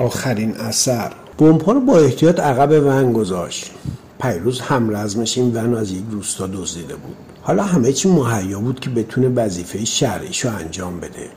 آخرین 0.00 0.56
اثر. 0.56 1.12
بمبها 1.38 1.72
رو 1.72 1.80
با 1.80 1.98
احتیاط 1.98 2.40
عقب 2.40 2.70
ون 2.70 3.12
گذاشت. 3.12 3.70
پیروز 4.22 4.60
همرزمش 4.60 5.38
این 5.38 5.56
ون 5.56 5.74
از 5.74 5.90
یک 5.90 6.04
روستا 6.10 6.46
دزدیده 6.46 6.96
بود. 6.96 7.16
حالا 7.42 7.62
همه 7.62 7.92
چی 7.92 8.08
مهیا 8.08 8.60
بود 8.60 8.80
که 8.80 8.90
بتونه 8.90 9.28
وظیفه 9.28 9.84
شرعیش 9.84 10.44
رو 10.44 10.56
انجام 10.56 11.00
بده. 11.00 11.30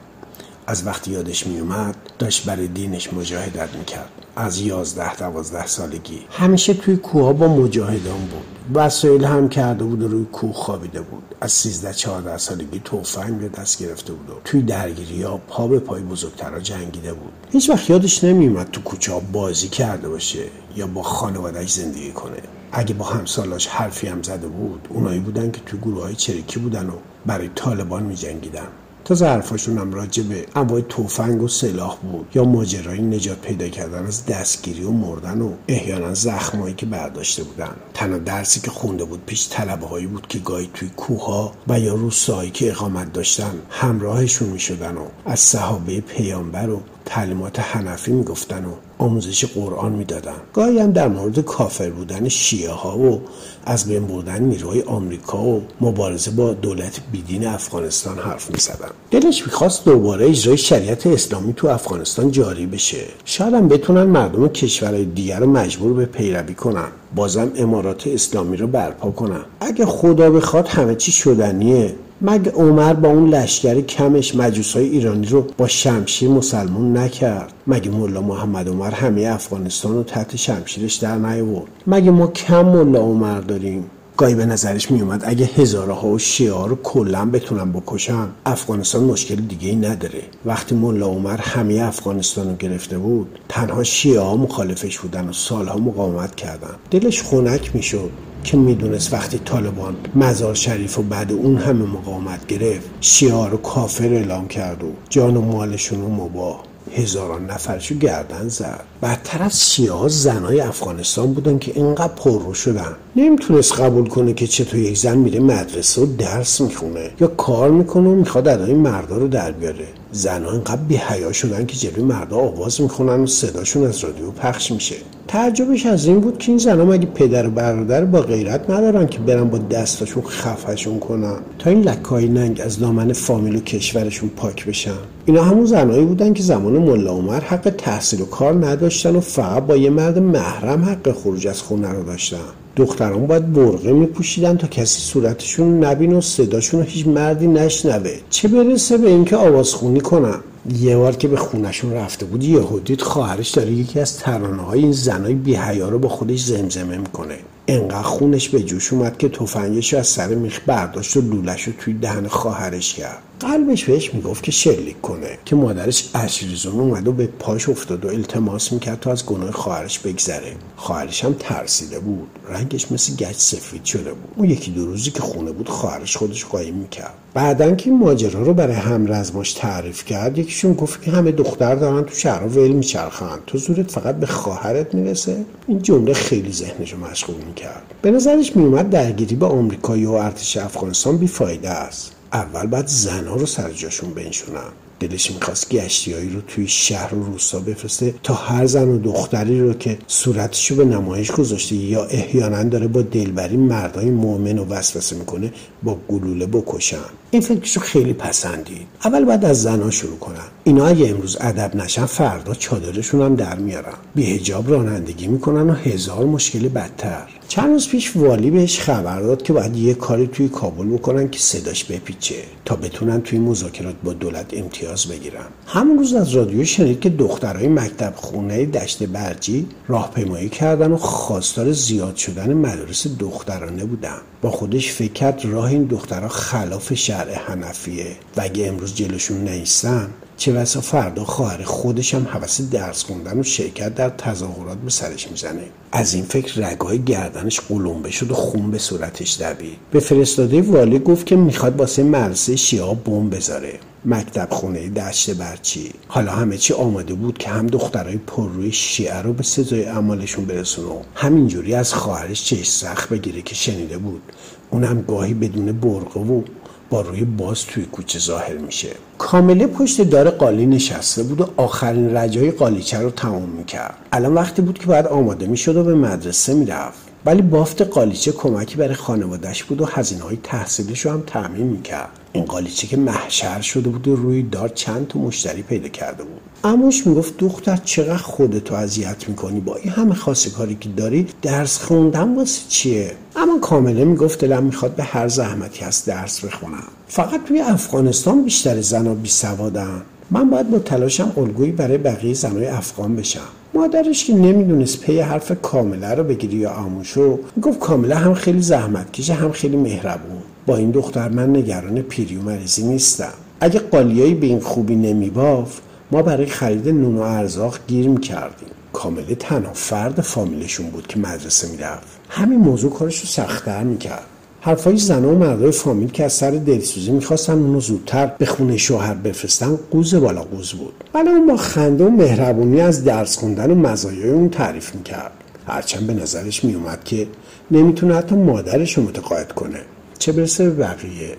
از 0.67 0.87
وقتی 0.87 1.11
یادش 1.11 1.47
میومد 1.47 1.95
داشت 2.19 2.45
برای 2.45 2.67
دینش 2.67 3.13
مجاهدت 3.13 3.75
می‌کرد. 3.75 4.09
از 4.35 4.61
یازده 4.61 5.15
دوازده 5.15 5.67
سالگی. 5.67 6.19
همیشه 6.31 6.73
توی 6.73 6.97
کوها 6.97 7.33
با 7.33 7.47
مجاهدان 7.47 8.19
بود. 8.19 8.45
وسایل 8.73 9.25
هم 9.25 9.49
کرده 9.49 9.83
بود 9.83 10.03
و 10.03 10.07
روی 10.07 10.25
کوه 10.25 10.53
خوابیده 10.53 11.01
بود. 11.01 11.23
از 11.41 11.51
سیزده 11.51 11.93
چهارده 11.93 12.37
سالگی 12.37 12.81
توفنگ 12.85 13.39
به 13.39 13.49
دست 13.49 13.79
گرفته 13.79 14.13
بود 14.13 14.29
و 14.29 14.33
توی 14.45 14.61
درگیری 14.61 15.23
ها 15.23 15.37
پا 15.37 15.67
به 15.67 15.79
پای 15.79 16.01
بزرگترها 16.01 16.59
جنگیده 16.59 17.13
بود. 17.13 17.33
هیچ 17.51 17.69
وقت 17.69 17.89
یادش 17.89 18.23
نمیومد 18.23 18.71
تو 18.71 18.81
کوچه 18.81 19.21
بازی 19.31 19.67
کرده 19.67 20.09
باشه 20.09 20.43
یا 20.75 20.87
با 20.87 21.03
خانوادهش 21.03 21.71
زندگی 21.71 22.11
کنه. 22.11 22.37
اگه 22.71 22.93
با 22.93 23.05
همسالاش 23.05 23.67
حرفی 23.67 24.07
هم 24.07 24.21
زده 24.21 24.47
بود 24.47 24.87
اونایی 24.89 25.19
بودن 25.19 25.51
که 25.51 25.61
توی 25.65 25.79
گروه 25.79 26.03
های 26.03 26.15
چریکی 26.15 26.59
بودن 26.59 26.89
و 26.89 26.93
برای 27.25 27.49
طالبان 27.55 28.03
می 28.03 28.15
جنگیدن 28.15 28.67
تا 29.07 29.15
ظرفاشون 29.15 29.77
هم 29.77 29.93
راجع 29.93 30.23
به 30.23 30.45
انواع 30.55 30.81
توفنگ 30.81 31.41
و 31.41 31.47
سلاح 31.47 31.97
بود 31.97 32.27
یا 32.35 32.43
ماجرای 32.43 33.01
نجات 33.01 33.41
پیدا 33.41 33.67
کردن 33.67 34.05
از 34.05 34.25
دستگیری 34.25 34.83
و 34.83 34.91
مردن 34.91 35.41
و 35.41 35.51
احیانا 35.67 36.13
زخمایی 36.13 36.75
که 36.75 36.85
برداشته 36.85 37.43
بودن. 37.43 37.75
تنها 37.93 38.17
درسی 38.17 38.59
که 38.59 38.71
خونده 38.71 39.05
بود 39.05 39.25
پیش 39.25 39.49
طلبه 39.49 39.87
هایی 39.87 40.07
بود 40.07 40.27
که 40.27 40.39
گاهی 40.39 40.69
توی 40.73 40.89
کوها 40.89 41.53
و 41.67 41.79
یا 41.79 41.93
روستاهایی 41.93 42.51
که 42.51 42.71
اقامت 42.71 43.13
داشتن 43.13 43.59
همراهشون 43.69 44.49
می‌شدن 44.49 44.95
و 44.97 45.05
از 45.25 45.39
صحابه 45.39 46.01
پیامبر 46.01 46.69
و 46.69 46.81
تعلیمات 47.05 47.59
حنفی 47.59 48.11
می‌گفتن 48.11 48.65
و 48.65 48.71
آموزش 48.97 49.45
قرآن 49.45 49.91
می‌دادن. 49.91 50.35
گاهی 50.53 50.79
هم 50.79 50.91
در 50.91 51.07
مورد 51.07 51.39
کافر 51.39 51.89
بودن 51.89 52.29
شیعه 52.29 52.71
ها 52.71 52.97
و 52.97 53.21
از 53.65 53.85
بین 53.85 54.07
بردن 54.07 54.43
نیروهای 54.43 54.81
آمریکا 54.81 55.43
و 55.43 55.63
مبارزه 55.81 56.31
با 56.31 56.53
دولت 56.53 56.99
بیدین 57.11 57.47
افغانستان 57.47 58.17
حرف 58.17 58.51
می‌زدن. 58.51 58.89
دلش 59.11 59.45
می‌خواست 59.45 59.85
دوباره 59.85 60.29
اجرای 60.29 60.57
شریعت 60.57 61.07
اسلامی 61.07 61.53
تو 61.53 61.67
افغانستان 61.67 62.31
جاری 62.31 62.65
بشه. 62.65 63.03
شاید 63.25 63.53
هم 63.53 63.67
بتونن 63.67 64.03
مردم 64.03 64.47
کشورهای 64.47 65.05
دیگر 65.05 65.39
رو 65.39 65.49
مجبور 65.49 65.93
به 65.93 66.05
پیروی 66.05 66.53
کنن. 66.53 66.87
بازم 67.15 67.51
امارات 67.55 68.07
اسلامی 68.07 68.57
رو 68.57 68.67
برپا 68.67 69.11
کنن. 69.11 69.41
اگه 69.59 69.85
خدا 69.85 70.29
بخواد 70.29 70.67
همه 70.67 70.95
چی 70.95 71.11
شدنیه. 71.11 71.95
مگه 72.21 72.51
عمر 72.51 72.93
با 72.93 73.09
اون 73.09 73.29
لشکر 73.29 73.81
کمش 73.81 74.35
مجوسای 74.35 74.89
ایرانی 74.89 75.27
رو 75.27 75.47
با 75.57 75.67
شمشیر 75.67 76.29
مسلمون 76.29 76.97
نکرد؟ 76.97 77.53
مگه 77.67 77.89
ملا 77.89 78.21
محمد 78.21 78.69
عمر 78.69 78.91
همه 78.91 79.21
افغانستان 79.21 79.93
رو 79.93 80.03
تحت 80.03 80.35
شمشیرش 80.35 80.95
در 80.95 81.15
نیاورد؟ 81.15 81.67
مگه 81.87 82.11
ما 82.11 82.27
کم 82.27 82.65
ملا 82.65 82.99
عمر 82.99 83.39
داریم؟ 83.39 83.83
گاهی 84.17 84.35
به 84.35 84.45
نظرش 84.45 84.91
میومد 84.91 85.23
اگه 85.25 85.45
هزاره 85.45 85.93
ها 85.93 86.07
و 86.07 86.19
شیعه 86.19 86.67
رو 86.67 86.75
کلا 86.83 87.25
بتونن 87.25 87.71
بکشن 87.71 88.27
افغانستان 88.45 89.03
مشکل 89.03 89.35
دیگه 89.35 89.69
ای 89.69 89.75
نداره. 89.75 90.21
وقتی 90.45 90.75
ملا 90.75 91.07
عمر 91.07 91.37
همه 91.37 91.81
افغانستان 91.81 92.49
رو 92.49 92.55
گرفته 92.55 92.97
بود 92.97 93.39
تنها 93.49 93.83
شیعه 93.83 94.19
ها 94.19 94.37
مخالفش 94.37 94.99
بودن 94.99 95.29
و 95.29 95.33
سالها 95.33 95.77
مقاومت 95.77 96.35
کردن. 96.35 96.75
دلش 96.91 97.23
خنک 97.23 97.75
می‌شد. 97.75 98.09
که 98.47 98.57
می‌دونست 98.57 99.13
وقتی 99.13 99.39
طالبان 99.45 99.95
مزار 100.15 100.55
شریف 100.55 100.99
و 100.99 101.01
بعد 101.01 101.31
اون 101.31 101.57
همه 101.57 101.85
مقاومت 101.85 102.47
گرفت 102.47 102.89
شیعه 103.01 103.47
رو 103.47 103.57
کافر 103.57 104.03
اعلام 104.03 104.47
کرد 104.47 104.83
و 104.83 104.87
جان 105.09 105.37
و 105.37 105.41
مالشون 105.41 106.01
رو 106.01 106.09
مباه 106.09 106.63
هزاران 106.95 107.45
نفرشو 107.45 107.95
گردن 107.95 108.47
زد. 108.47 108.83
بدتر 109.03 109.43
از 109.43 109.71
شیعه 109.71 110.07
زنای 110.07 110.61
افغانستان 110.61 111.33
بودن 111.33 111.59
که 111.59 111.71
اینقدر 111.75 112.13
پررو 112.13 112.53
شدن. 112.53 112.95
نمی‌تونست 113.15 113.79
قبول 113.79 114.07
کنه 114.07 114.33
که 114.33 114.47
چطور 114.47 114.79
یک 114.79 114.97
زن 114.97 115.17
میره 115.17 115.39
مدرسه 115.39 116.01
و 116.01 116.05
درس 116.05 116.61
می‌خونه 116.61 117.11
یا 117.19 117.27
کار 117.27 117.71
می‌کنه 117.71 118.09
و 118.09 118.15
می‌خواد 118.15 118.47
ادای 118.47 118.73
مردا 118.73 119.17
رو 119.17 119.27
در 119.27 119.51
بیاره. 119.51 119.87
زنها 120.17 120.51
اینقدر 120.51 120.81
بیحیا 120.81 121.31
شدن 121.31 121.65
که 121.65 121.77
جلوی 121.77 122.03
مردا 122.03 122.35
آواز 122.35 122.81
می‌خونن 122.81 123.19
و 123.19 123.27
صداشون 123.27 123.87
از 123.87 124.03
رادیو 124.03 124.31
پخش 124.31 124.71
میشه. 124.71 124.95
تعجبش 125.27 125.85
از 125.85 126.05
این 126.05 126.19
بود 126.19 126.37
که 126.37 126.51
این 126.51 126.57
زنها 126.57 126.85
مگه 126.85 127.05
پدر 127.05 127.47
و 127.47 127.49
برادر 127.49 128.05
با 128.05 128.21
غیرت 128.21 128.69
ندارن 128.69 129.07
که 129.07 129.19
برن 129.19 129.43
با 129.43 129.57
دستاشون 129.57 130.23
خفشون 130.23 130.99
کنن؟ 130.99 131.37
تا 131.59 131.69
این 131.69 131.81
لکای 131.81 132.27
ننگ 132.27 132.61
از 132.65 132.79
دامن 132.79 133.13
فامیل 133.13 133.55
و 133.55 133.59
کشورشون 133.59 134.29
پاک 134.29 134.65
بشن. 134.65 134.91
اینا 135.25 135.43
همون 135.43 135.65
زنهایی 135.65 136.05
بودن 136.05 136.33
که 136.33 136.43
زمان 136.43 136.73
ملا 136.73 137.11
عمر 137.11 137.39
حق 137.39 137.73
تحصیل 137.77 138.21
و 138.21 138.25
کار 138.25 138.65
نداشتن 138.65 139.15
و 139.15 139.19
فقط 139.19 139.63
با 139.63 139.75
یه 139.75 139.89
مرد 139.89 140.19
محرم 140.19 140.85
حق 140.85 141.11
خروج 141.11 141.47
از 141.47 141.61
خونه 141.61 141.91
رو 141.91 142.03
داشتن. 142.03 142.37
دختران 142.77 143.27
باید 143.27 143.53
برغه 143.53 143.91
میپوشیدن 143.91 144.57
تا 144.57 144.67
کسی 144.67 145.01
صورتشون 145.01 145.83
نبین 145.83 146.13
و 146.13 146.21
صداشون 146.21 146.83
هیچ 146.83 147.07
مردی 147.07 147.47
نشنوه. 147.47 148.11
چه 148.29 148.47
برسه 148.47 148.97
به 148.97 149.09
اینکه 149.09 149.35
آوازخونی 149.35 150.01
کنن 150.01 150.39
یه 150.79 150.97
بار 150.97 151.15
که 151.15 151.27
به 151.27 151.37
خونشون 151.37 151.93
رفته 151.93 152.25
بود 152.25 152.43
یهودیت 152.43 153.01
خواهرش 153.01 153.49
داره 153.49 153.71
یکی 153.71 153.99
از 153.99 154.17
ترانه 154.17 154.61
های 154.61 154.79
این 154.79 154.91
زنای 154.91 155.33
بیهیا 155.33 155.89
رو 155.89 155.99
با 155.99 156.09
خودش 156.09 156.43
زمزمه 156.43 156.97
می‌کنه. 156.97 157.35
انقدر 157.67 158.01
خونش 158.01 158.49
به 158.49 158.63
جوش 158.63 158.93
اومد 158.93 159.17
که 159.17 159.29
تفنگش 159.29 159.93
از 159.93 160.07
سر 160.07 160.27
میخ 160.27 160.59
برداشت 160.65 161.17
و 161.17 161.21
لولش 161.21 161.63
رو 161.63 161.73
توی 161.79 161.93
دهن 161.93 162.27
خواهرش 162.27 162.93
کرد. 162.93 163.17
قلبش 163.39 163.83
بهش 163.83 164.13
می‌گفت 164.13 164.43
که 164.43 164.51
شلیک 164.51 165.01
کنه 165.01 165.37
که 165.45 165.55
مادرش 165.55 166.09
اشریزون 166.15 166.79
اومد 166.79 167.07
و 167.07 167.11
به 167.11 167.27
پاش 167.27 167.69
افتاد 167.69 168.05
و 168.05 168.07
التماس 168.07 168.71
می‌کرد 168.71 168.99
تا 168.99 169.11
از 169.11 169.25
گناه 169.25 169.51
خواهرش 169.51 169.99
بگذره. 169.99 170.55
خواهرش 170.75 171.25
هم 171.25 171.35
ترسیده 171.39 171.99
بود. 171.99 172.29
رنگش 172.49 172.91
مثل 172.91 173.15
گچ 173.15 173.35
سفید 173.35 173.85
شده 173.85 174.13
بود. 174.13 174.33
اون 174.35 174.49
یکی 174.49 174.71
دو 174.71 174.85
روزی 174.85 175.11
که 175.11 175.21
خونه 175.21 175.51
بود 175.51 175.69
خواهرش 175.69 176.17
خودش 176.17 176.45
قایم 176.45 176.75
می‌کرد. 176.75 177.13
بعدا 177.37 177.75
که 177.75 177.89
این 177.89 177.99
ماجرا 177.99 178.41
رو 178.41 178.53
برای 178.53 178.75
همرزماش 178.75 179.53
تعریف 179.53 180.05
کرد 180.05 180.37
یکیشون 180.37 180.73
گفت 180.73 181.01
که 181.01 181.11
همه 181.11 181.31
دختر 181.31 181.75
دارن 181.75 182.03
تو 182.03 182.15
شهرها 182.15 182.47
ول 182.47 182.71
میچرخن. 182.71 183.39
تو 183.47 183.57
زورت 183.57 183.91
فقط 183.91 184.15
به 184.15 184.25
خواهرت 184.25 184.93
می‌رسه. 184.93 185.45
این 185.67 185.81
جمله 185.81 186.13
خیلی 186.13 186.51
ذهنش 186.51 186.93
رو 186.93 186.99
مشغول 187.11 187.35
می‌کرد. 187.47 187.83
به 188.01 188.11
نظرش 188.11 188.55
میومد 188.55 188.89
درگیری 188.89 189.35
با 189.35 189.47
آمریکایی 189.47 190.05
و 190.05 190.11
ارتش 190.11 190.57
افغانستان 190.57 191.17
بیفایده 191.17 191.69
است. 191.69 192.11
اول 192.33 192.67
باید 192.67 192.87
زنها 192.87 193.35
رو 193.35 193.45
سر 193.45 193.71
جاشون 193.71 194.13
بنشونن 194.13 194.71
دلش 194.99 195.31
می‌خواست 195.31 195.69
گشتیایی 195.69 196.29
رو 196.29 196.41
توی 196.41 196.67
شهر 196.67 197.15
و 197.15 197.23
روستا 197.23 197.59
بفرسته 197.59 198.13
تا 198.23 198.33
هر 198.33 198.65
زن 198.65 198.89
و 198.89 198.97
دختری 198.97 199.61
رو 199.61 199.73
که 199.73 199.97
صورتشو 200.07 200.75
به 200.75 200.85
نمایش 200.85 201.31
گذاشته 201.31 201.75
یا 201.75 202.03
احیانا 202.05 202.63
داره 202.63 202.87
با 202.87 203.01
دلبری 203.01 203.57
مردای 203.57 204.09
مؤمن 204.09 204.59
و 204.59 204.65
وسوسه 204.65 205.15
می‌کنه 205.15 205.53
با 205.83 205.97
گلوله 206.07 206.45
بکشن. 206.45 206.97
این 207.31 207.41
فکرشو 207.41 207.79
خیلی 207.79 208.13
پسندید. 208.13 208.87
اول 209.05 209.25
باید 209.25 209.45
از 209.45 209.61
زنها 209.61 209.89
شروع 209.89 210.17
کنن. 210.17 210.47
اینا 210.63 210.85
اگه 210.85 211.09
امروز 211.09 211.37
ادب 211.41 211.75
نشن 211.75 212.05
فردا 212.05 212.53
چادرشون 212.53 213.21
هم 213.21 213.35
در 213.35 213.55
میارن. 213.55 213.93
بیهجاب 214.15 214.71
رانندگی 214.71 215.27
می‌کنن 215.27 215.69
و 215.69 215.73
هزار 215.73 216.25
مشکل 216.25 216.67
بدتر. 216.67 217.27
چند 217.47 217.69
روز 217.69 217.89
پیش 217.89 218.15
والی 218.15 218.51
بهش 218.51 218.79
خبر 218.79 219.21
داد 219.21 219.41
که 219.41 219.53
باید 219.53 219.75
یه 219.75 219.93
کاری 219.93 220.27
توی 220.27 220.49
کابل 220.49 220.85
بکنن 220.85 221.29
که 221.29 221.39
صداش 221.39 221.83
بپیچه 221.83 222.35
تا 222.65 222.75
بتونن 222.75 223.21
توی 223.21 223.39
مذاکرات 223.39 223.95
با 224.03 224.13
دولت 224.13 224.53
امتیاز 224.53 225.05
بگیرن. 225.05 225.45
همون 225.67 225.97
روز 225.97 226.13
از 226.13 226.29
رادیو 226.29 226.65
شنید 226.65 226.99
که 226.99 227.09
دخترای 227.09 227.67
مکتب 227.67 228.13
خونه 228.15 228.65
دشت 228.65 229.03
برجی 229.03 229.67
راهپیمایی 229.87 230.49
کردن 230.49 230.91
و 230.91 230.97
خواستار 230.97 231.71
زیاد 231.71 232.15
شدن 232.15 232.53
مدارس 232.53 233.07
دخترانه 233.19 233.85
بودن. 233.85 234.17
با 234.41 234.51
خودش 234.51 234.91
فکر 234.91 235.13
کرد 235.13 235.45
راه 235.45 235.65
این 235.65 235.83
دخترها 235.83 236.27
خلاف 236.27 236.93
شرع 236.93 237.35
حنفیه. 237.35 238.15
و 238.37 238.41
اگه 238.41 238.67
امروز 238.67 238.95
جلوشون 238.95 239.37
نیستن 239.37 240.09
چه 240.37 240.53
بسا 240.53 240.81
فردا 240.81 241.23
خواهر 241.23 241.63
خودش 241.63 242.13
هم 242.13 242.27
حوث 242.27 242.61
درس 242.61 243.03
خوندن 243.03 243.39
و 243.39 243.43
شرکت 243.43 243.95
در 243.95 244.09
تظاهرات 244.09 244.77
به 244.77 244.89
سرش 244.89 245.27
می‌زنه. 245.31 245.63
از 245.91 246.13
این 246.13 246.23
فکر 246.23 246.69
رگای 246.69 247.03
گردنش 247.03 247.59
قلمبه 247.59 248.11
شد 248.11 248.31
و 248.31 248.33
خون 248.33 248.71
به 248.71 248.77
صورتش 248.77 249.37
دوید 249.41 249.77
به 249.91 249.99
فرستاده 249.99 250.61
والی 250.61 250.99
گفت 250.99 251.25
که 251.25 251.35
می‌خواد 251.35 251.79
واسه 251.79 252.03
مرسه 252.03 252.55
شیعه 252.55 252.95
بمب 252.95 253.35
بذاره. 253.35 253.79
مکتب 254.05 254.47
خونه 254.51 254.89
دشت 254.89 255.31
برچی. 255.31 255.91
حالا 256.07 256.31
همه 256.31 256.57
چی 256.57 256.73
آماده 256.73 257.13
بود 257.13 257.37
که 257.37 257.49
هم 257.49 257.67
دخترای 257.67 258.17
پرروی 258.17 258.71
شیعه 258.71 259.21
رو 259.21 259.33
به 259.33 259.43
سزای 259.43 259.83
اعمالشون 259.85 260.45
برسونه 260.45 260.95
همینجوری 261.15 261.73
از 261.73 261.93
خواهرش 261.93 262.43
چشم 262.43 262.63
سخت 262.63 263.09
بگیره 263.09 263.41
که 263.41 263.55
شنیده 263.55 263.97
بود. 263.97 264.21
اونم 264.69 265.01
گاهی 265.01 265.33
بدون 265.33 265.65
برقه 265.65 266.19
و 266.19 266.41
با 266.89 267.01
روی 267.01 267.25
باز 267.25 267.65
توی 267.65 267.85
کوچه 267.85 268.19
ظاهر 268.19 268.57
میشه. 268.57 268.89
کامله 269.17 269.67
پشت 269.67 270.01
دار 270.01 270.29
قالی 270.29 270.65
نشسته 270.65 271.23
بود 271.23 271.41
و 271.41 271.49
آخرین 271.57 272.17
رجای 272.17 272.51
قالیچه 272.51 272.99
رو 272.99 273.09
تمام 273.09 273.49
می‌کرد. 273.49 273.95
الان 274.11 274.33
وقتی 274.33 274.61
بود 274.61 274.79
که 274.79 274.85
باید 274.85 275.07
آماده 275.07 275.47
می‌شد 275.47 275.75
و 275.75 275.83
به 275.83 275.95
مدرسه 275.95 276.53
می‌رفت. 276.53 277.06
ولی 277.25 277.41
بافت 277.41 277.81
قالیچه 277.81 278.31
کمکی 278.31 278.75
برای 278.75 278.95
خانوادهش 278.95 279.63
بود 279.63 279.81
و 279.81 279.85
هزینه 279.85 280.23
های 280.23 280.37
تحصیلش 280.43 280.99
رو 280.99 281.11
هم 281.11 281.23
تعمین 281.27 281.67
می‌کرد. 281.67 282.09
این 282.33 282.45
قالیچه 282.45 282.87
که 282.87 282.97
محشر 282.97 283.61
شده 283.61 283.89
بود 283.89 284.07
و 284.07 284.15
روی 284.15 284.43
دار 284.43 284.69
چند 284.69 285.07
تا 285.07 285.19
مشتری 285.19 285.61
پیدا 285.61 285.87
کرده 285.87 286.23
بود. 286.23 286.39
اموش 286.63 287.07
می‌گفت 287.07 287.37
دختر 287.37 287.77
چقدر 287.85 288.17
خودتو 288.17 288.75
اذیت 288.75 289.29
می‌کنی؟ 289.29 289.59
با 289.59 289.75
این 289.75 289.93
همه 289.93 290.15
کاری 290.57 290.75
که 290.75 290.89
داری 290.89 291.27
درس 291.41 291.79
خوندن 291.79 292.35
واسه 292.35 292.61
چیه؟ 292.69 293.11
اما 293.35 293.59
کامله 293.59 294.05
می‌گفت 294.05 294.39
دلم 294.39 294.63
می‌خواد 294.63 294.95
به 294.95 295.03
هر 295.03 295.27
زحمتی 295.27 295.85
هست 295.85 296.07
درس 296.07 296.45
بخونم. 296.45 296.83
فقط 297.07 297.43
توی 297.45 297.61
افغانستان 297.61 298.43
بیشتر 298.43 298.81
زنا 298.81 299.13
بی 299.13 299.29
سوادن 299.29 300.01
من 300.31 300.49
باید 300.49 300.69
با 300.69 300.79
تلاشم 300.79 301.31
الگویی 301.37 301.71
برای 301.71 301.97
بقیه 301.97 302.33
زنای 302.33 302.67
افغان 302.67 303.15
بشم. 303.15 303.47
مادرش 303.77 304.25
که 304.25 304.33
نمی‌دونست 304.33 305.01
پی 305.01 305.19
حرف 305.19 305.51
کامله 305.61 306.15
رو 306.15 306.23
بگیری 306.23 306.57
یا 306.57 306.71
آموشو 306.71 307.39
گفت 307.61 307.79
کامله 307.79 308.15
هم 308.15 308.33
خیلی 308.33 308.61
زحمت 308.61 309.11
کشه 309.11 309.33
هم 309.33 309.51
خیلی 309.51 309.77
مهربون. 309.77 310.41
با 310.65 310.77
این 310.77 310.91
دختر 310.91 311.29
من 311.29 311.55
نگران 311.55 312.01
پیری 312.01 312.35
و 312.35 312.41
مریضی 312.41 312.83
نیستم. 312.83 313.33
اگه 313.59 313.79
قالیایی 313.79 314.33
به 314.33 314.47
این 314.47 314.59
خوبی 314.59 314.95
نمیباف 314.95 315.79
ما 316.11 316.21
برای 316.21 316.45
خرید 316.45 316.89
نون 316.89 317.17
و 317.17 317.21
ارزاق 317.21 317.79
گیر 317.87 318.09
می‌کردیم. 318.09 318.69
کامله 318.93 319.35
تنها 319.35 319.73
فرد 319.73 320.21
فامیلشون 320.21 320.89
بود 320.89 321.07
که 321.07 321.19
مدرسه 321.19 321.71
می‌رفت. 321.71 322.19
همین 322.29 322.59
موضوع 322.59 322.93
کارش 322.93 323.19
رو 323.19 323.27
سختتر 323.27 323.83
می‌کرد. 323.83 324.25
حرفای 324.67 324.97
زن 324.97 325.25
و 325.25 325.35
مردای 325.35 325.71
فامیل 325.71 326.11
که 326.11 326.23
از 326.23 326.33
سر 326.33 326.51
دلسوزی 326.51 327.11
می‌خواستن 327.11 327.53
اونو 327.53 327.79
زودتر 327.79 328.25
به 328.25 328.45
خونه 328.45 328.77
شوهر 328.77 329.13
بفرستن 329.13 329.79
قوز 329.91 330.15
بالا 330.15 330.43
قوز 330.43 330.73
بود. 330.73 330.93
ولی 331.13 331.29
اون 331.29 331.47
با 331.47 331.57
خنده 331.57 332.03
و 332.03 332.09
مهربونی 332.09 332.81
از 332.81 333.03
درس 333.03 333.37
خوندن 333.37 333.71
و 333.71 333.75
مزایای 333.75 334.29
اون 334.29 334.49
تعریف 334.49 334.95
می‌کرد. 334.95 335.31
هرچند 335.67 336.07
به 336.07 336.13
نظرش 336.13 336.63
میومد 336.63 337.03
که 337.03 337.27
نمی‌تونه 337.71 338.15
حتی 338.15 338.35
مادرش 338.35 338.97
رو 338.97 339.03
متقاعد 339.03 339.51
کنه. 339.51 339.79
چه 340.19 340.31
برسه 340.31 340.69
به 340.69 340.83
بقیه. 340.83 341.35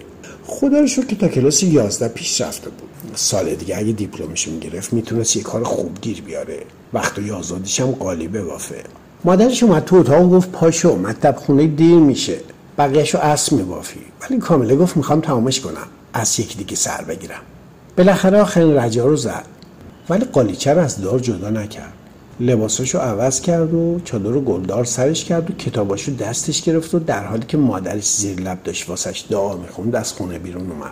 خدا 0.46 0.80
رو 0.80 0.86
که 0.86 1.16
تا 1.16 1.28
کلاس 1.28 1.62
11 1.62 2.08
پیش 2.08 2.40
رفته 2.40 2.70
بود. 2.70 2.88
سال 3.14 3.54
دیگه 3.54 3.78
اگه 3.78 3.92
دیپلمشو 3.92 4.50
می‌گرفت 4.50 4.92
می‌تونست 4.92 5.36
یه 5.36 5.42
کار 5.42 5.64
خوب 5.64 5.90
گیر 6.00 6.22
بیاره. 6.22 6.58
وقت 6.92 7.18
و 7.18 7.34
آزادیش 7.34 7.80
هم 7.80 7.90
قالی 7.90 8.28
ببافه 8.28 8.76
مادرش 9.24 9.62
اومد 9.62 9.84
تو 9.84 9.96
اتاق 9.96 10.30
گفت 10.30 10.52
پاشو 10.52 10.96
مطب 10.96 11.36
خونه 11.36 11.66
دیر 11.66 11.98
میشه. 11.98 12.38
بقیهش 12.78 13.14
رو 13.14 13.20
اصل 13.20 13.56
میبافی. 13.56 14.00
ولی 14.22 14.38
کامله 14.38 14.76
گفت 14.76 14.96
می‌خوام 14.96 15.20
تمامش 15.20 15.60
کنم. 15.60 15.86
از 16.12 16.40
یکی 16.40 16.58
دیگه 16.58 16.76
سر 16.76 17.02
بگیرم. 17.02 17.40
بالاخره 17.96 18.40
آخرین 18.40 18.76
رجا 18.76 19.06
رو 19.06 19.16
زد. 19.16 19.44
ولی 20.08 20.24
قالیچه 20.24 20.74
رو 20.74 20.80
از 20.80 21.00
دار 21.00 21.18
جدا 21.18 21.50
نکرد. 21.50 21.92
لباساشو 22.40 22.98
عوض 22.98 23.40
کرد 23.40 23.74
و 23.74 24.00
چادر 24.04 24.36
و 24.36 24.40
گلدار 24.40 24.84
سرش 24.84 25.24
کرد 25.24 25.50
و 25.50 25.54
کتاباشو 25.54 26.16
دستش 26.16 26.62
گرفت 26.62 26.94
و 26.94 26.98
در 26.98 27.24
حالی 27.24 27.46
که 27.46 27.56
مادرش 27.56 28.08
زیر 28.08 28.40
لب 28.40 28.62
داشت 28.64 28.88
واسش 28.88 29.24
دعا 29.30 29.56
می‌خوند 29.56 29.96
از 29.96 30.12
خونه 30.12 30.38
بیرون 30.38 30.70
اومد. 30.70 30.90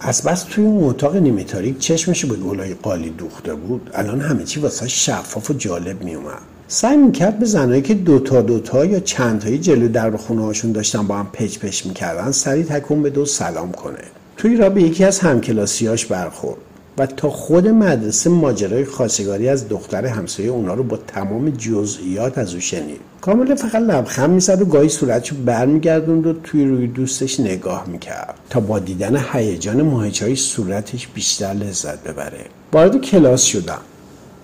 از 0.00 0.22
بس 0.22 0.42
توی 0.42 0.64
اون 0.64 0.84
اتاق 0.90 1.16
نیمه 1.16 1.44
تاریک 1.44 1.78
چشمشو 1.78 2.28
به 2.28 2.34
گلای 2.34 2.74
قالی 2.74 3.10
دوخته 3.10 3.54
بود. 3.54 3.90
الان 3.94 4.20
همه 4.20 4.44
چی 4.44 4.60
واسه 4.60 4.88
شفاف 4.88 5.50
و 5.50 5.54
جالب 5.54 6.04
میومد 6.04 6.42
سعی 6.70 6.96
می‌کرد 6.96 7.38
به 7.38 7.46
زنایی 7.46 7.82
که 7.82 7.94
دوتا 7.94 8.42
دوتا 8.42 8.84
یا 8.84 9.00
چندتایی 9.00 9.58
جلو 9.58 9.88
در 9.88 10.16
خونه 10.16 10.42
هاشون 10.42 10.72
داشتن 10.72 11.06
با 11.06 11.16
هم 11.16 11.26
پچ 11.32 11.58
پچ 11.58 11.86
می‌کردن 11.86 12.32
سریع 12.32 12.64
تکون 12.64 13.02
به 13.02 13.10
دو 13.10 13.24
سلام 13.24 13.72
کنه. 13.72 13.98
توی 14.36 14.56
را 14.56 14.70
به 14.70 14.82
یکی 14.82 15.04
از 15.04 15.18
همکلاسیاش 15.18 16.06
برخورد 16.06 16.58
و 16.98 17.06
تا 17.06 17.30
خود 17.30 17.68
مدرسه 17.68 18.30
ماجرای 18.30 18.84
خواستگاری 18.84 19.48
از 19.48 19.68
دختر 19.68 20.06
همسایه 20.06 20.50
اونا 20.50 20.74
رو 20.74 20.82
با 20.82 20.96
تمام 20.96 21.50
جزئیات 21.50 22.38
از 22.38 22.54
او 22.54 22.60
شنید. 22.60 23.00
کامل 23.20 23.54
فقط 23.54 23.82
لبخند 23.82 24.30
می‌زد 24.30 24.62
و 24.62 24.64
گاهی 24.64 24.88
صورتشو 24.88 25.36
برمیگردوند 25.36 26.26
و 26.26 26.32
توی 26.32 26.64
روی 26.64 26.86
دوستش 26.86 27.40
نگاه 27.40 27.84
می‌کرد 27.86 28.34
تا 28.50 28.60
با 28.60 28.78
دیدن 28.78 29.24
هیجان 29.32 29.82
ماهیچهای 29.82 30.36
صورتش 30.36 31.08
بیشتر 31.08 31.52
لذت 31.52 32.02
ببره. 32.02 32.44
وارد 32.72 33.00
کلاس 33.00 33.44
شدم 33.44 33.80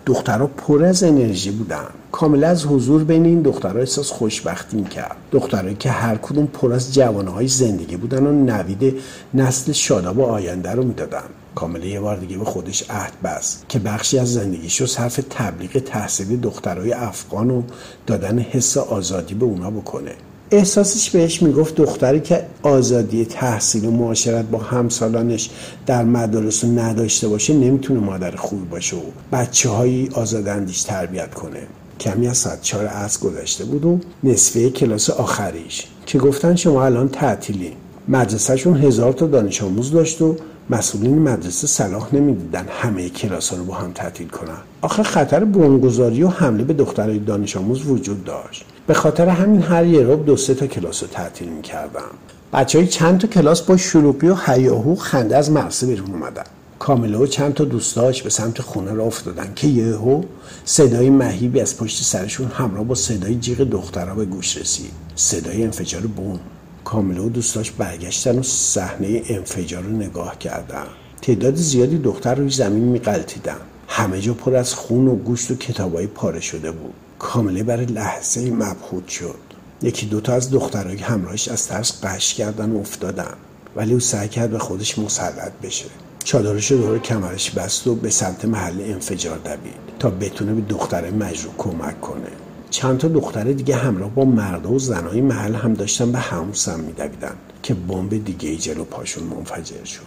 دخترها 0.07 0.47
پر 0.47 0.85
از 0.85 1.03
انرژی 1.03 1.51
بودن. 1.51 1.87
کاملا 2.13 2.49
از 2.49 2.67
حضور 2.67 3.05
بین 3.05 3.25
این 3.25 3.43
دخترها 3.43 3.79
احساس 3.79 4.11
خوشبختی 4.11 4.77
می‌کرد. 4.77 5.17
دخترهایی 5.33 5.77
که 5.77 5.91
هر 5.91 6.17
کدوم 6.17 6.47
پر 6.47 6.73
از 6.73 6.95
جوانهای 6.95 7.49
زندگی 7.49 7.97
بودن 7.97 8.27
و 8.27 8.33
نوید 8.33 8.95
نسل 9.35 9.73
شاداب 9.73 10.19
و 10.19 10.23
آینده 10.23 10.73
رو 10.73 10.83
می‌دادن. 10.83 11.23
کامله 11.55 11.87
یه 11.87 12.01
بار 12.01 12.17
دیگه 12.17 12.39
به 12.39 12.45
خودش 12.45 12.91
عهد 12.91 13.13
بست 13.25 13.65
که 13.69 13.79
بخشی 13.79 14.19
از 14.19 14.33
زندگیش 14.33 14.81
رو 14.81 14.87
صرف 14.87 15.21
تبلیغ 15.31 15.79
تحصیلی 15.79 16.37
دخترای 16.37 16.93
افغان 16.93 17.51
و 17.51 17.63
دادن 18.07 18.39
حس 18.39 18.77
آزادی 18.77 19.35
به 19.35 19.45
اونا 19.45 19.71
بکنه. 19.71 20.13
احساسش 20.55 21.11
بهش 21.11 21.43
می‌گفت 21.43 21.75
دختری 21.75 22.21
که 22.21 22.47
آزادی 22.63 23.25
تحصیل 23.25 23.85
و 23.85 23.91
معاشرت 23.91 24.45
با 24.45 24.59
همسالانش 24.59 25.51
در 25.87 26.05
مدارس 26.05 26.65
رو 26.65 26.79
نداشته 26.79 27.29
باشه 27.29 27.55
نمی‌تونه 27.55 28.01
مادر 28.01 28.37
خوبی 28.37 28.65
باشه 28.65 28.97
و 28.97 29.01
بچه 29.33 29.69
هایی 29.69 30.09
آزاداندیش 30.15 30.83
تربیت 30.83 31.35
کنه. 31.35 31.61
کمی 32.01 32.29
از 32.29 32.39
ساعت 32.39 32.63
چهار 32.63 32.87
عصر 32.87 33.21
گذشته 33.21 33.65
بود 33.65 33.85
و 33.85 34.01
نصفه 34.25 34.71
کلاس 34.71 35.11
آخریش 35.11 35.87
که 36.07 36.19
گفتن 36.19 36.57
شما 36.57 36.85
الان 36.85 37.09
تعطیلی. 37.09 37.73
مدرسهشون 38.09 38.77
هزار 38.77 39.13
تا 39.13 39.27
دانش 39.27 39.63
آموز 39.63 39.91
داشت 39.91 40.23
و 40.23 40.37
مسئولین 40.71 41.19
مدرسه 41.19 41.67
صلاح 41.67 42.15
نمی‌دیدن 42.15 42.67
همه 42.71 43.09
کلاس 43.09 43.51
ها 43.51 43.57
رو 43.57 43.65
با 43.65 43.75
هم 43.75 43.93
تعطیل 43.93 44.29
کنن. 44.29 44.59
آخه 44.83 45.03
خطر 45.03 45.45
بمبگذاری 45.45 46.23
و 46.23 46.29
حمله 46.29 46.65
به 46.65 46.73
دخترای 46.73 47.19
دانش 47.19 47.57
آموز 47.57 47.87
وجود 47.87 48.25
داشت. 48.25 48.65
به 48.87 48.95
خاطر 48.95 49.29
همین 49.29 49.63
هر 49.63 49.87
یه 49.87 50.01
روب 50.01 50.27
دو 50.27 50.37
سه 50.37 50.55
تا 50.55 50.67
کلاس 50.67 51.03
رو 51.03 51.09
تعطیل 51.09 51.49
می‌کردم. 51.49 52.11
بچه 52.53 52.79
های 52.79 52.89
چند 52.89 53.21
تا 53.21 53.29
کلاس 53.29 53.63
با 53.63 53.77
شلوغی 53.77 54.29
و 54.29 54.35
حیاهو 54.35 54.95
خنده 54.95 55.37
از 55.37 55.51
مرسه 55.51 55.87
بیرون 55.87 56.11
اومدن. 56.11 56.45
کامله 56.79 57.19
و 57.19 57.27
چند 57.27 57.55
تا 57.55 57.65
دوستاش 57.65 58.23
به 58.23 58.31
سمت 58.31 58.63
خونه 58.63 58.93
را 58.93 59.05
افتادن 59.05 59.53
که 59.57 59.67
یهو 59.67 60.23
صدای 60.65 61.11
مهیبی 61.11 61.61
از 61.61 61.77
پشت 61.77 62.03
سرشون 62.03 62.47
همراه 62.47 62.85
با 62.85 62.95
صدای 62.95 63.35
جیغ 63.35 63.59
دخترها 63.59 64.15
به 64.15 64.25
گوش 64.25 64.57
رسید. 64.57 64.91
صدای 65.17 65.63
انفجار 65.63 66.03
بوم. 66.03 66.41
کامله 66.85 67.21
و 67.21 67.29
دوستاش 67.29 67.71
برگشتن 67.71 68.39
و 68.39 68.43
صحنه 68.43 69.23
انفجار 69.29 69.83
رو 69.83 69.91
نگاه 69.91 70.39
کردن. 70.39 70.87
تعداد 71.23 71.55
زیادی 71.55 71.99
دختر 71.99 72.35
روی 72.35 72.51
زمین 72.51 72.85
میقلتیدن. 72.85 73.57
همه 73.89 74.21
جا 74.21 74.35
پر 74.35 74.57
از 74.57 74.75
خون 74.75 75.09
و 75.09 75.17
گوشت 75.17 75.51
و 75.51 75.55
کتابای 75.55 76.07
پاره 76.07 76.41
شده 76.41 76.71
بود. 76.71 76.95
کامله 77.19 77.63
برای 77.63 77.87
لحظه 77.87 78.51
مبهوت 78.51 79.09
شد. 79.09 79.39
یکی 79.83 80.07
دوتا 80.07 80.33
از 80.33 80.51
دخترای 80.51 80.97
همراهش 80.97 81.49
از 81.49 81.69
ترس 81.69 82.05
قش 82.05 82.35
کردن 82.35 82.71
و 82.71 82.79
افتادن. 82.79 83.35
ولی 83.77 83.93
او 83.93 84.01
سعی 84.01 84.29
کرد 84.29 84.51
به 84.51 84.59
خودش 84.59 84.99
مسلط 84.99 85.53
بشه. 85.63 85.87
چادرش 86.25 86.73
دور 86.73 86.99
کمرش 86.99 87.51
بست 87.51 87.87
و 87.87 87.95
به 87.95 88.11
سمت 88.11 88.45
محل 88.45 88.81
انفجار 88.81 89.39
دوید 89.39 89.85
تا 89.99 90.11
بتونه 90.11 90.55
به 90.55 90.61
دختره 90.61 91.11
مجروح 91.11 91.55
کمک 91.59 92.01
کنه. 92.01 92.31
چند 92.71 92.99
تا 92.99 93.09
دختر 93.09 93.45
دیگه 93.53 93.77
همراه 93.77 94.11
با 94.11 94.25
مرد 94.25 94.67
و 94.67 94.79
زنهای 94.79 95.21
محل 95.21 95.55
هم 95.55 95.75
داشتن 95.75 96.13
به 96.13 96.19
همون 96.19 96.53
سم 96.53 96.81
میدویدن 96.81 97.35
که 97.63 97.75
بمب 97.75 98.25
دیگه 98.25 98.57
جلو 98.57 98.85
پاشون 98.85 99.25
منفجر 99.25 99.85
شد. 99.85 100.03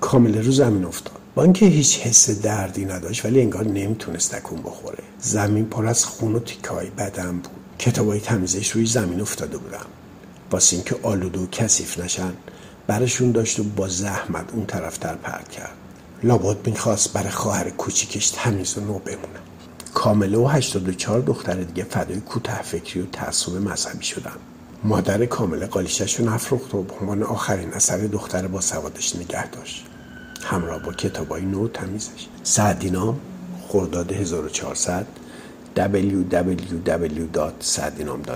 کامل 0.00 0.44
رو 0.44 0.52
زمین 0.52 0.84
افتاد. 0.84 1.19
با 1.34 1.42
اینکه 1.42 1.66
هیچ 1.66 2.00
حس 2.00 2.30
دردی 2.30 2.84
نداشت 2.84 3.24
ولی 3.24 3.40
انگار 3.40 3.64
نمی‌تونست 3.64 4.34
تکون 4.34 4.62
بخوره. 4.62 4.98
زمین 5.18 5.64
پر 5.64 5.86
از 5.86 6.04
خون 6.04 6.34
و 6.34 6.38
تیکای 6.38 6.90
بدن 6.90 7.32
بود. 7.32 7.50
کتابای 7.78 8.20
تمیزش 8.20 8.70
روی 8.70 8.86
زمین 8.86 9.20
افتاده 9.20 9.58
بودن. 9.58 9.84
واسه 10.50 10.76
اینکه 10.76 10.96
آلوده 11.02 11.38
و 11.38 11.46
کثیف 11.46 11.98
نشن 11.98 12.32
برشون 12.86 13.32
داشت 13.32 13.60
و 13.60 13.62
با 13.62 13.88
زحمت 13.88 14.44
اون 14.52 14.66
طرفتر 14.66 15.14
پرد 15.14 15.48
کرد. 15.48 15.72
لابد 16.22 16.66
می‌خواست 16.66 17.12
برای 17.12 17.30
خواهر 17.30 17.70
کوچیکش 17.70 18.30
تمیز 18.30 18.78
و 18.78 18.80
نو 18.80 18.98
بمونه. 18.98 19.40
کامله 19.94 20.38
و 20.38 20.46
84 20.46 21.20
دختر 21.20 21.54
دیگه 21.54 21.84
فدای 21.84 22.20
کوته 22.20 22.62
فکری 22.62 23.00
و 23.00 23.06
تعصب 23.06 23.52
مذهبی 23.52 24.04
شدن. 24.04 24.36
مادر 24.84 25.26
کامله 25.26 25.66
قالیشش 25.66 26.14
رو 26.14 26.30
نفروخت 26.30 26.74
و 26.74 26.82
به 26.82 26.94
عنوان 27.00 27.22
آخرین 27.22 27.72
اثر 27.72 27.98
دختر 27.98 28.46
با 28.46 28.60
سوادش 28.60 29.16
نگه 29.16 29.50
داشت. 29.50 29.86
همراه 30.42 30.82
با 30.82 30.92
کتابای 30.92 31.42
نو 31.42 31.68
تمیزش 31.68 32.26
سعدینام 32.42 33.20
خرداد 33.68 34.12
1400 34.12 35.06
www.sadinam.com 35.76 38.30